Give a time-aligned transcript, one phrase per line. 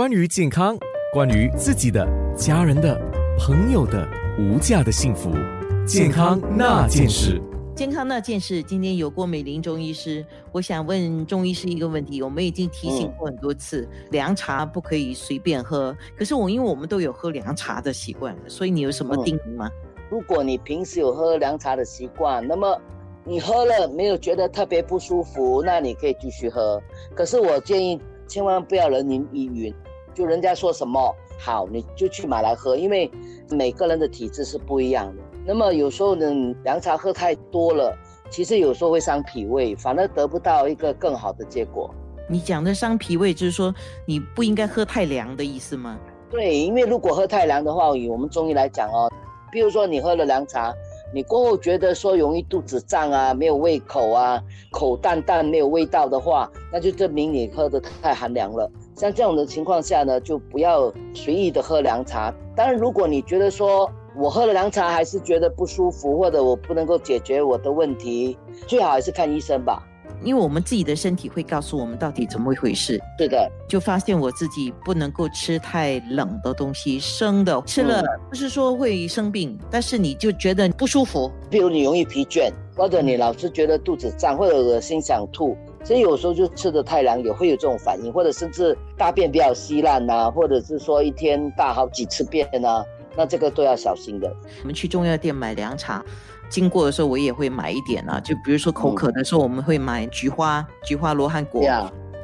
[0.00, 0.78] 关于健康，
[1.12, 2.98] 关于自己的、家人的、
[3.38, 5.30] 朋友的无价的幸福，
[5.86, 7.38] 健康那件事。
[7.76, 12.22] 健康那件事，今天有郭美玲中医师，我想问中医师一个问题。
[12.22, 15.94] 我们已经提醒过很多次，凉茶不可以随便喝。
[16.16, 19.70] 可是我因为我们都有喝凉茶的习惯，所以你有什么叮咛吗？
[20.08, 22.74] 如果你平时有喝凉茶的习惯，那么
[23.22, 26.80] 你喝了没有觉得特别不舒服，那你可以继续喝。
[27.14, 29.74] 可是我建议千万不要人云亦云，
[30.14, 33.10] 就人家说什么好你就去买来喝，因为
[33.50, 35.22] 每个人的体质是不一样的。
[35.46, 37.96] 那么有时候呢，凉茶喝太多了，
[38.28, 41.92] 其实有时候会伤脾胃，反而得不到一个更好的结果。
[42.28, 43.74] 你讲的伤脾胃，就是说
[44.06, 45.98] 你不应该喝太凉的意思吗？
[46.30, 49.10] 对，因为如果喝太凉的话，以我们中医来讲哦，
[49.50, 50.72] 比如说你喝了凉茶，
[51.12, 58.70] 你过后觉得说容易肚子胀啊，没有胃口啊，口淡淡没有味道的话，那就证明你喝的太寒凉了。
[59.00, 62.30] 像这种的情况下呢，就不要随意的喝凉茶。
[62.54, 69.82] 当然，如果你觉得说，我喝了凉茶还是觉得不舒服，或者我不能够解决我的问题，最好还是看医生吧。
[70.22, 73.00] 因为我们自己的身体会告诉我们到底怎么一回事。
[73.16, 81.32] 对的，就发现我自己不能够吃太冷的东西，生的吃了不是说会生病，但是你就觉得不舒服。
[81.48, 92.84] 比如你容易疲倦，或者你老是觉得肚子胀，或者恶心想吐，所以有时候就吃的太凉也会有这种反应，或者甚至大便比较稀烂呐，或者是说一天大好几次便呐。
[93.16, 94.32] 那这个都要小心的。
[94.60, 96.04] 我们去中药店买凉茶，
[96.48, 98.20] 经过的时候我也会买一点啊。
[98.20, 101.66] 就比如说口渴的时候，我们会买菊花、菊花罗汉果。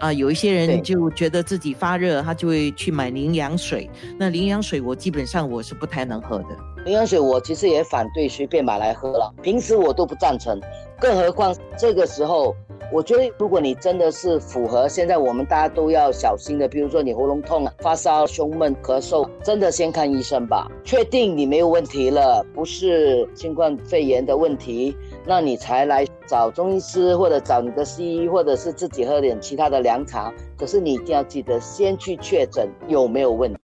[0.00, 3.88] 啊，有一些人就觉得自己发热，他就会去买羚羊水。
[4.18, 6.48] 那羚羊水我基本上我是不太能喝的。
[6.84, 10.60] 羚羊水我其实也反对随便买来喝了，平时我都不赞成，
[10.98, 12.56] 更何况这个时候。
[12.90, 30.32] 我觉得，如果你真的是符合现在我们大家都要小心的，比如说你喉咙痛、发烧、胸闷、咳嗽，真的先看医生吧，确定你没有问题了，不是新冠肺炎的问题，那你才来找中医师或者找你的西医，或者是自己喝点其他的凉茶。
[30.58, 33.58] 可是你一定要记得先去确诊有没有问题。